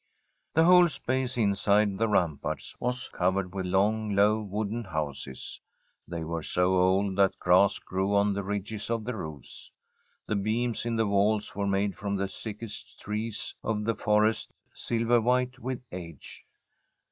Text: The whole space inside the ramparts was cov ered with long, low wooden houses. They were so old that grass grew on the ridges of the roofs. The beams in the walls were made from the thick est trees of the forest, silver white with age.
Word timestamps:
The 0.55 0.63
whole 0.63 0.87
space 0.87 1.37
inside 1.37 1.99
the 1.99 2.07
ramparts 2.07 2.75
was 2.79 3.07
cov 3.09 3.35
ered 3.35 3.51
with 3.53 3.67
long, 3.67 4.15
low 4.15 4.41
wooden 4.41 4.83
houses. 4.85 5.59
They 6.07 6.23
were 6.23 6.41
so 6.41 6.73
old 6.75 7.17
that 7.17 7.37
grass 7.37 7.77
grew 7.77 8.15
on 8.15 8.33
the 8.33 8.41
ridges 8.41 8.89
of 8.89 9.03
the 9.05 9.15
roofs. 9.15 9.71
The 10.25 10.35
beams 10.35 10.87
in 10.87 10.95
the 10.95 11.05
walls 11.05 11.55
were 11.55 11.67
made 11.67 11.95
from 11.95 12.15
the 12.15 12.27
thick 12.27 12.63
est 12.63 12.99
trees 12.99 13.53
of 13.63 13.83
the 13.85 13.93
forest, 13.93 14.49
silver 14.73 15.21
white 15.21 15.59
with 15.59 15.83
age. 15.91 16.47